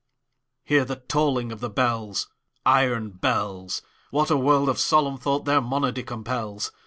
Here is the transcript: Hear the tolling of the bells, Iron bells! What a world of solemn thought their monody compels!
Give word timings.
Hear 0.63 0.83
the 0.83 0.95
tolling 0.95 1.51
of 1.51 1.59
the 1.59 1.69
bells, 1.69 2.27
Iron 2.65 3.11
bells! 3.11 3.83
What 4.09 4.31
a 4.31 4.35
world 4.35 4.67
of 4.67 4.79
solemn 4.79 5.19
thought 5.19 5.45
their 5.45 5.61
monody 5.61 6.01
compels! 6.01 6.71